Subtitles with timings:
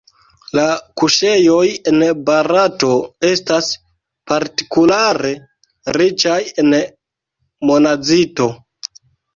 [0.59, 0.63] La
[1.01, 2.89] kuŝejoj en Barato
[3.29, 3.69] estas
[4.33, 5.37] partikulare
[6.01, 6.77] riĉaj en
[7.73, 8.55] monazito.